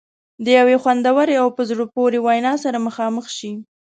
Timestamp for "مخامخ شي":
2.87-3.51